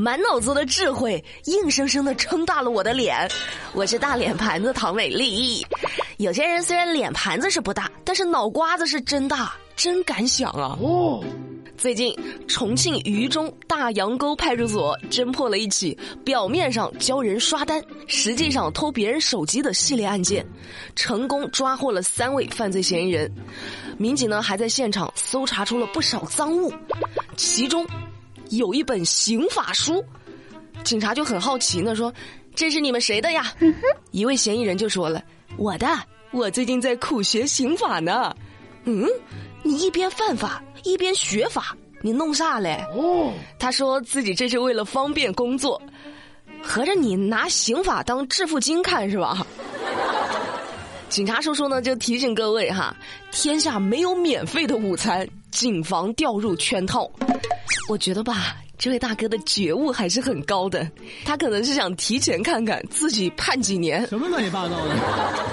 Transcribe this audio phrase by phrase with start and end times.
[0.00, 3.28] 满脑子的智慧，硬生生的撑大了我的脸。
[3.72, 5.66] 我是大脸盘子唐美丽。
[6.18, 10.78] 有些人虽然脸盘子是不大，但是脑瓜子是真大，真敢想啊！
[10.80, 11.24] 哦。
[11.76, 12.16] 最近，
[12.46, 20.46] 重庆渝中大洋沟派出所侦破了一起表面上教人刷单，实际上偷别人手机的系列案件，
[20.94, 23.28] 成功抓获了三位犯罪嫌疑人。
[23.96, 26.72] 民警呢还在现场搜查出了不少赃物，
[27.36, 27.84] 其中。
[28.50, 30.04] 有一本刑法书，
[30.84, 32.12] 警察就很好奇呢，说
[32.54, 33.52] ：“这是你们谁的呀？”
[34.10, 35.22] 一位嫌疑人就说了
[35.56, 35.86] ：“我的，
[36.30, 38.34] 我最近在苦学刑法呢。”
[38.84, 39.06] 嗯，
[39.62, 42.82] 你一边犯法一边学法，你弄啥嘞？
[42.94, 45.80] 哦，他说自己这是为了方便工作，
[46.62, 49.46] 合着你拿刑法当致富经看是吧？
[51.10, 52.96] 警察叔叔呢就提醒各位哈，
[53.30, 57.10] 天下没有免费的午餐，谨防掉入圈套。
[57.88, 60.86] 我觉得吧，这位大哥的觉悟还是很高的。
[61.24, 64.06] 他可能是想提前看看自己判几年。
[64.06, 64.94] 什么乱七八糟的？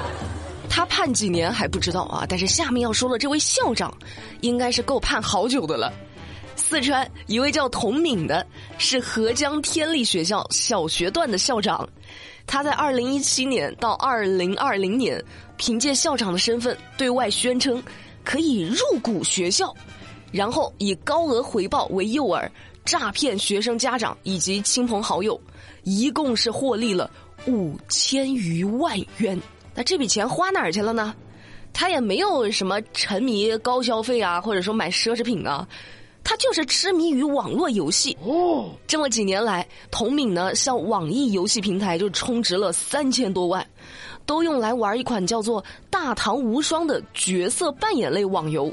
[0.69, 3.97] 他判几年还不知道啊，但是下面要说的这位校长，
[4.41, 5.93] 应该是够判好久的了。
[6.57, 8.45] 四川一位叫童敏的，
[8.77, 11.87] 是合江天立学校小学段的校长。
[12.45, 15.23] 他在二零一七年到二零二零年，
[15.55, 17.81] 凭借校长的身份对外宣称
[18.25, 19.73] 可以入股学校。
[20.35, 22.45] 然后以高额回报为诱饵，
[22.83, 25.39] 诈骗学生家长以及亲朋好友，
[25.83, 27.09] 一共是获利了
[27.47, 29.41] 五千余万元。
[29.73, 31.15] 那这笔钱花哪儿去了呢？
[31.71, 35.65] 他也没有什么沉迷高消费啊，或者说买奢侈品啊，
[36.21, 38.17] 他就是痴迷于网络游戏。
[38.21, 43.65] 哦，这么几年来，童敏呢向网易游戏平台就充值了三千多万，
[44.25, 48.69] 都用来玩一款叫做《大唐无双》的角色扮演类网游，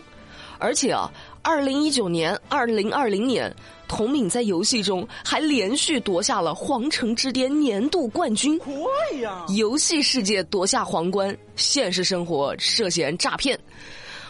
[0.58, 1.08] 而且啊。
[1.42, 3.52] 二零一九年、二零二零年，
[3.88, 8.56] 童敏在游戏中还连续夺下了《皇城之巅》年度冠军。
[8.60, 8.72] 快
[9.20, 9.44] 呀！
[9.56, 13.58] 游戏世界夺下皇冠，现实生活涉嫌诈骗。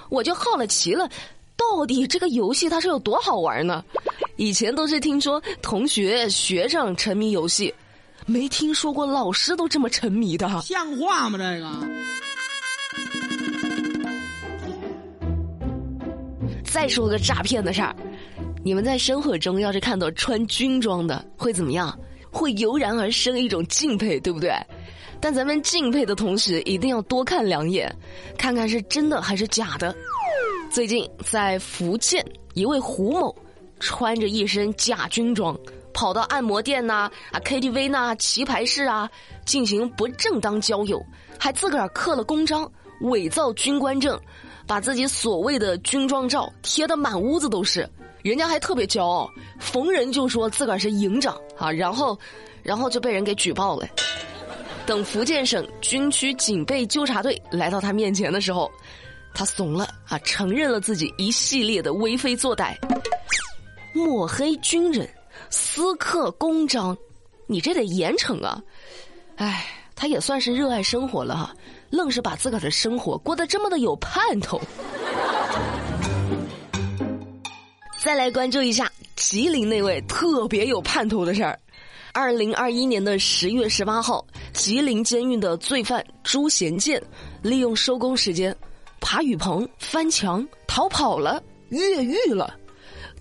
[0.08, 1.06] 我就好了奇了，
[1.54, 3.84] 到底这个游戏它是有多好玩呢？
[4.36, 7.72] 以前都是听说同学、学生沉迷游戏，
[8.24, 10.48] 没听说过老师都这么沉迷的。
[10.62, 11.36] 像话吗？
[11.36, 11.70] 这个。
[16.82, 17.94] 再说个诈骗的事儿，
[18.64, 21.96] 你们在生活中要是看到穿军装的，会怎么样？
[22.28, 24.52] 会油然而生一种敬佩，对不对？
[25.20, 27.94] 但咱们敬佩的同时，一定要多看两眼，
[28.36, 29.94] 看看是真的还是假的。
[30.72, 33.32] 最近在福建，一位胡某
[33.78, 35.56] 穿着一身假军装，
[35.94, 39.08] 跑到按摩店呐、啊 KTV 呐、棋牌室啊，
[39.46, 41.00] 进行不正当交友，
[41.38, 42.68] 还自个儿刻了公章，
[43.02, 44.20] 伪造军官证。
[44.66, 47.88] 把自己所谓的军装照贴的满屋子都是，
[48.22, 52.18] 人家还特别骄傲，逢人就说自个儿是营长啊，然后，
[52.62, 53.86] 然后就被人给举报了。
[54.84, 58.70] 等福建省军区警备纠察队来到他面前的时候，
[59.34, 62.74] 他怂了啊，承认了自己一系列的为非作歹，
[63.92, 65.08] 抹黑军人，
[65.50, 66.96] 私刻公章，
[67.46, 68.60] 你这得严惩啊！
[69.36, 71.54] 哎，他也算是热爱生活了哈。
[71.92, 74.58] 愣是把自个儿的生活过得这么的有盼头。
[78.00, 81.56] 再来关注一下吉林那位特别有盼头的事儿。
[82.14, 87.00] 二零二一年的十月十八号，吉林监狱的罪犯朱贤建
[87.42, 88.56] 利用收工时间，
[89.00, 92.54] 爬雨棚、翻墙逃跑了，越狱了。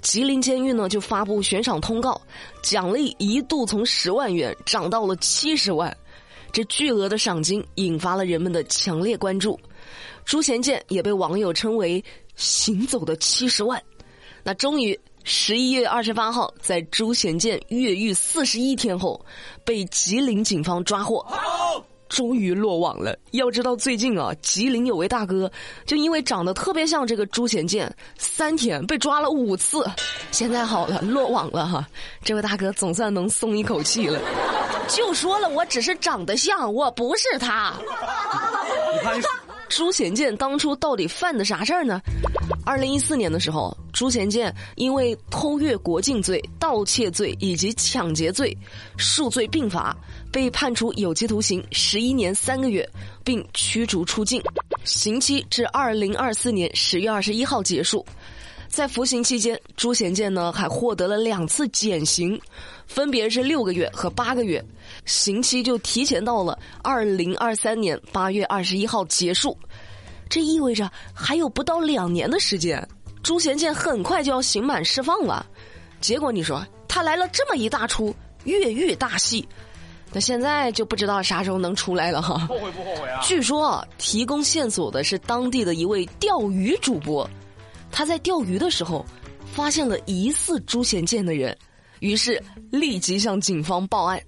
[0.02, 2.20] 吉林监狱呢就发布悬赏通告，
[2.64, 5.96] 奖励一度从十万元涨到了七十万。
[6.52, 9.60] 这巨额的赏金引发了人们的强烈关注，
[10.26, 12.04] 朱贤建也被网友称为
[12.36, 13.82] “行走的七十万”。
[14.44, 19.24] 那终于，十一月二十八号，在朱贤建越狱四十一天后，
[19.64, 21.26] 被吉林警方抓获，
[22.10, 23.16] 终于落网了。
[23.32, 25.50] 要知道，最近啊，吉林有位大哥，
[25.86, 29.86] 就因为长得特别像这个朱贤建，三天被抓了五次，
[30.32, 31.88] 现在好了，落网了哈。
[32.24, 34.20] 这位大哥总算能松一口气了。
[34.96, 37.74] 就说了，我只是长得像，我不是他。
[38.94, 39.22] 你看，
[39.70, 42.02] 朱贤建当初到底犯的啥事儿呢？
[42.66, 48.56] 二零一四年的时候，朱贤建因为偷越国境罪、盗窃罪以及抢劫罪，
[48.98, 49.96] 数罪并罚，
[50.32, 52.88] 被判处有期徒刑十一年三个月，
[53.24, 54.42] 并驱逐出境，
[54.84, 58.06] 刑期至二零二四年十月二十一号结束。
[58.72, 62.40] 在服刑期间，朱贤建呢还获得了两次减刑，
[62.88, 64.64] 分别是六个月和八个月，
[65.06, 69.58] 刑期就提前到了二零二三年八月二十一号结束。
[70.30, 72.88] 这意味着还有不到两年的时间，
[73.22, 75.46] 朱贤建很快就要刑满释放了。
[76.00, 78.16] 结果你说他来了这么一大出
[78.46, 79.46] 越狱大戏。
[80.14, 82.38] 那现在就不知道啥时候能出来了哈。
[82.48, 83.22] 后悔不后悔啊？
[83.22, 87.30] 据说提供线索的是当地的一位钓鱼主播，
[87.92, 89.06] 他在钓鱼的时候
[89.54, 91.56] 发现了疑似朱贤建的人，
[92.00, 92.42] 于是
[92.72, 94.20] 立即向警方报案。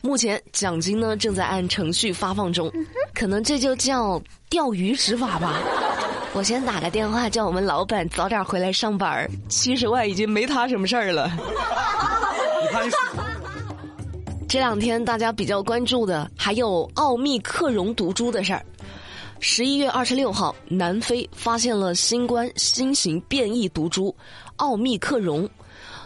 [0.00, 2.72] 目前奖金呢正在按程序发放中，
[3.14, 4.20] 可能这就叫
[4.50, 5.60] 钓鱼执法吧。
[6.34, 11.30] 我先打个电话叫我们老板早点回来上班儿七十万已经没他什么事儿了。
[12.62, 12.92] 你看你。
[14.48, 18.64] 这两天大家比较关注的还有奥密克戎毒株的事儿。
[19.44, 24.14] 十一月二十六号，南非发现了新冠新型变异毒株
[24.54, 25.50] 奥密克戎。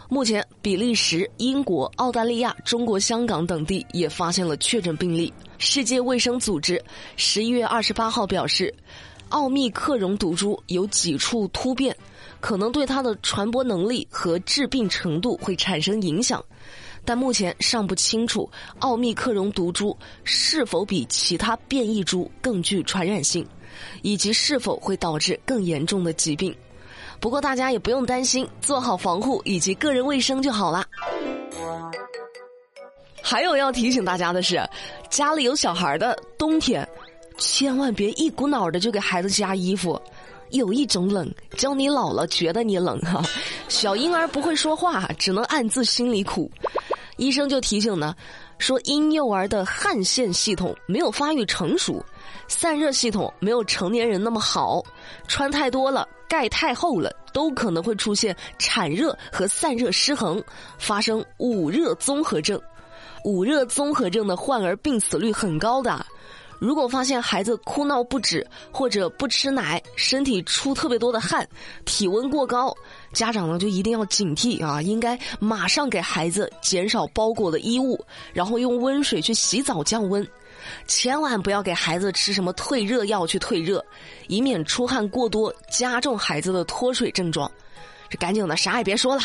[0.09, 5.31] 目前，比利时、英国、澳大利亚、中国香港等地也发现了确诊病例。
[5.59, 6.83] 世界卫生组织
[7.17, 8.75] 十一月二十八号表示，
[9.29, 11.95] 奥密克戎毒株有几处突变，
[12.41, 16.43] 可能对它的传播能力和致病程度会产生影响。
[17.07, 18.51] 但目前尚不清楚
[18.81, 23.47] 奥密克戎毒株是否比其他变异株更具传染性，
[24.03, 26.55] 以及是否会导致更严重的疾病。
[27.21, 30.85] 不过大家也不用担心，做好防护以及个人卫生就好了。
[33.23, 34.61] 还有要提醒大家的是，
[35.09, 36.87] 家里有小孩的冬天，
[37.39, 40.01] 千万别一股脑的就给孩子加衣服。
[40.51, 43.21] 有一种冷，叫你老了觉得你冷哈。
[43.67, 46.49] 小婴儿不会说话，只能暗自心里苦。
[47.17, 48.15] 医生就提醒呢，
[48.59, 52.05] 说婴幼儿的汗腺系统没有发育成熟，
[52.47, 54.83] 散热系统没有成年人那么好，
[55.27, 60.43] 穿太多了、盖太厚了，都可能会出现产热和散热失衡，
[60.79, 62.61] 发生捂热综合症。
[63.25, 66.05] 捂热综合症的患儿病死率很高的。
[66.59, 71.47] 如果发现孩子哭闹不止，或者不吃奶，身体出特别多的汗，
[71.85, 72.75] 体温过高，
[73.13, 74.81] 家长呢就一定要警惕啊！
[74.81, 80.27] 应该马上给孩子减少包裹的衣物，然后用温水去洗澡降温，
[80.87, 83.85] 千万不要给孩子吃什么退热药去退热，
[84.27, 87.51] 以免出汗过多加重孩子的脱水症状。
[88.09, 89.23] 这赶紧的，啥也别说了，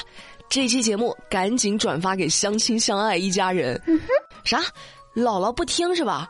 [0.50, 3.81] 这期节目赶紧转发给相亲相爱一家人。
[4.44, 4.62] 啥？
[5.13, 6.30] 姥姥不听是吧？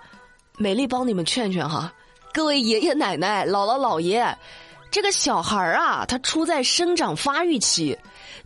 [0.57, 1.91] 美丽帮你们劝劝哈，
[2.33, 4.35] 各位爷爷奶奶、姥姥姥爷，
[4.91, 7.97] 这个小孩儿啊，他处在生长发育期，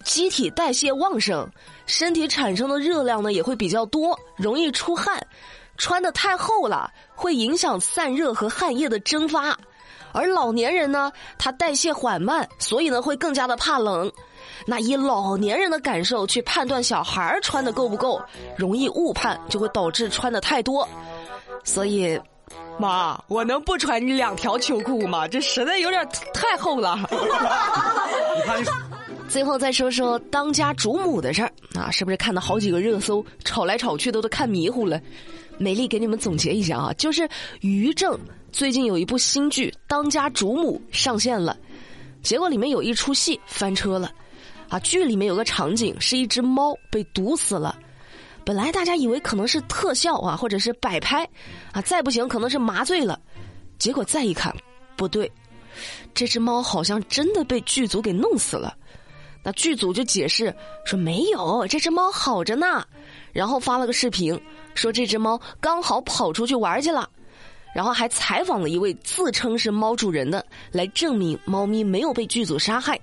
[0.04, 1.50] 机体代谢旺盛，
[1.86, 5.28] 身体产生的热量呢也会比较多，容易出汗，
[5.78, 9.58] 穿的太厚了会影响散热和汗液的蒸发，
[10.14, 14.10] 而老年人呢，他代谢缓慢，所以呢会更加的怕冷。
[14.68, 18.22] 那以老年人的感受去判断小孩穿的够不够，
[18.56, 20.88] 容易误判，就会导致穿的太多。
[21.66, 22.18] 所以，
[22.80, 25.28] 妈，我能不穿你两条秋裤吗？
[25.28, 26.98] 这实在有点太厚了。
[27.12, 28.64] 你看，
[29.28, 35.02] 最后再说说当家主母的事儿啊，是不是看到好几个热搜，吵来吵去都都看迷糊了？
[35.58, 37.28] 美丽给你们总结一下啊，就是
[37.62, 38.18] 于正
[38.52, 41.58] 最近有一部新剧《当家主母》上线了，
[42.22, 44.12] 结果里面有一出戏翻车了，
[44.70, 47.76] 啊，剧里面有个场景是一只猫被毒死了。
[48.46, 51.28] 本来大家以为可能是特效啊，或者是摆拍，
[51.72, 53.20] 啊，再不行可能是麻醉了，
[53.80, 54.56] 结果再一看，
[54.96, 55.30] 不对，
[56.14, 58.78] 这只猫好像真的被剧组给弄死了。
[59.42, 60.56] 那剧组就解释
[60.86, 62.86] 说没有，这只猫好着呢，
[63.34, 64.40] 然后发了个视频
[64.76, 67.10] 说这只猫刚好跑出去玩去了，
[67.74, 73.00] 然后还采访了一位自称是猫主人的来证明猫咪没有被剧组杀害。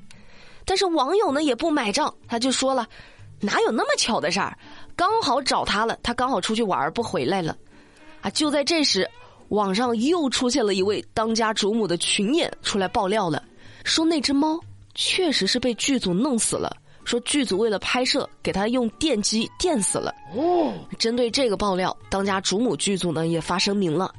[0.65, 2.89] 但是网友呢也不买账，他就说了，
[3.41, 4.57] 哪有那么巧的事儿？
[4.97, 7.57] 刚好找他了，他刚好出去玩不回来了，
[8.21, 8.31] 啊！
[8.31, 9.09] 就在这时，
[9.49, 13.43] 网上又出现了一位当家主母的群演出来爆料了，
[13.85, 14.61] 说那只猫
[14.95, 20.15] 确实是被剧组弄死了，说剧组为了拍摄给他用电击电死了。
[20.35, 24.13] 哦，针对这个爆料，当家主母剧组呢也发声明了，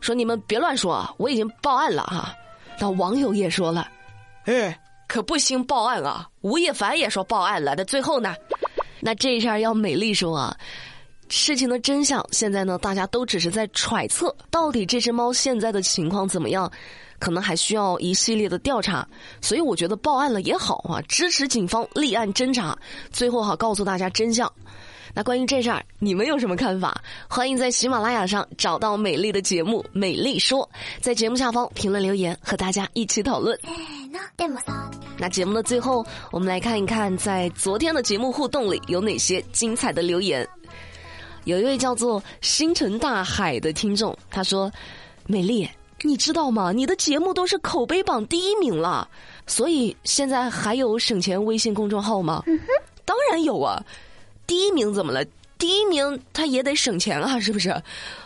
[0.00, 2.34] 说你们别乱说啊，我已经报案了哈。
[2.78, 3.88] 那网友也说了，
[4.44, 6.28] 哎，可不兴报案啊！
[6.40, 8.34] 吴亦凡也说报案了，那最后呢？
[9.00, 10.56] 那这事儿要美丽说啊，
[11.28, 16.70] 事情的真相现在呢，大家都只是在揣测，到底这只猫现在的情况怎么样，
[17.18, 19.06] 可能还需要一系列的调查。
[19.40, 22.76] 所以我觉得报案了也好啊，支持警方立案侦查，
[23.10, 24.52] 最后好告诉大家真相。
[25.12, 27.02] 那关于这事儿，你们有什么看法？
[27.28, 30.60] 欢迎在喜马拉雅上找到美丽的节目《美丽说》，
[31.00, 33.58] 在节目下方评论留言，和大家一起讨论。
[35.18, 40.46] 那节目的最后，我们来看一看，在昨天的节目互动里有哪些精彩的留言。
[41.44, 44.70] 有一位叫做星辰大海的听众，他说
[45.26, 45.68] ：“美丽，
[46.02, 46.72] 你知道吗？
[46.72, 49.08] 你的节目都是口碑榜第一名了，
[49.46, 52.42] 所以现在还有省钱微信公众号吗？”
[53.04, 53.82] 当然有啊。
[54.46, 55.24] 第一名怎么了？
[55.60, 57.70] 第一名他也得省钱啊，是不是？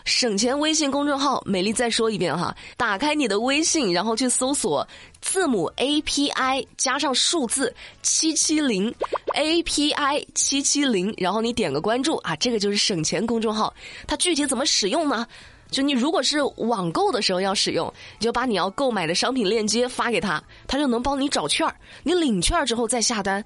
[0.04, 4.86] 省钱微信公众号，美丽再说一遍哈，打开你的微信，然后去搜索
[5.20, 8.94] 字母 A P I 加上数字七七零
[9.34, 13.74] ，A P I 七七零，然后你点个关注啊，这个就是省钱公众号。
[14.06, 15.26] 它具体怎么使用呢？
[15.70, 21.74] 就你如果是网购的时候要使用，你就把你要购买的商品链接发给他，他就能帮你找券儿。
[22.04, 23.44] 你领券儿之后再下单。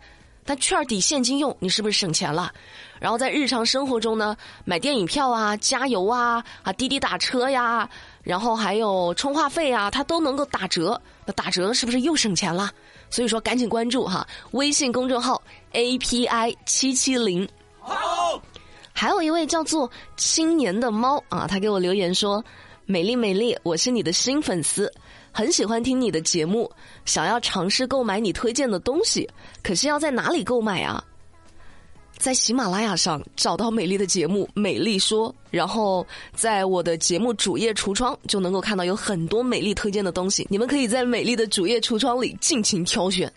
[0.48, 2.50] 但券抵现金用，你是不是省钱了？
[2.98, 7.86] 然后在日常生活中呢，买电影票啊、加油啊、啊滴滴打车呀，
[8.22, 10.98] 然后还有充话费啊，它都能够打折。
[11.26, 12.72] 那打折是不是又省钱了？
[13.10, 17.46] 所以说赶紧关注哈，微信公众号 A P I 七七零。
[18.94, 22.42] 还有一位叫做青年的猫啊，他给我留言说
[22.86, 24.90] ：“美丽美丽，我是你的新粉丝。”
[25.38, 26.68] 很喜欢听你的节目，
[27.04, 29.30] 想要尝试购买你推荐的东西，
[29.62, 31.00] 可是要在哪里购买啊？
[32.16, 36.04] 在喜马拉雅上找到美丽的节目《美丽说》，然后
[36.34, 43.32] 在我的节目主页橱窗就能够看到有很多美丽推荐的东西，你们可以在美丽的主页橱窗里尽情挑选。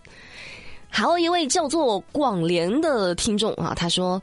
[0.90, 4.20] 还有一位叫做广联的听众啊，他说。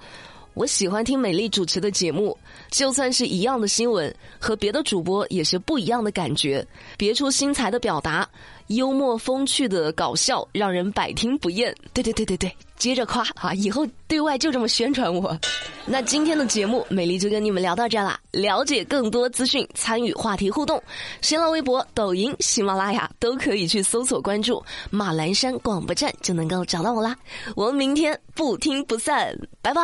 [0.59, 2.37] 我喜欢听美丽主持的节目，
[2.73, 8.29] 就算是一样的新闻，和别的主播也是不一样的感觉，别出心裁的表达，
[8.69, 11.75] 幽默风趣的搞笑，让人百听不厌。
[11.93, 13.53] 对对对对对，接着夸啊！
[13.55, 15.39] 以后对外就这么宣传我。
[15.87, 18.19] 那今天的节目，美丽就跟你们聊到这啦。
[18.31, 20.83] 了解更多资讯，参与话题互动，
[21.23, 27.17] 新浪微博、抖音、喜马拉雅都可以去搜索关注马栏山广播站，就能够找到我啦。
[27.57, 29.83] 我们明天不听不散，拜拜。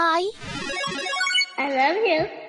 [1.56, 2.43] I love you.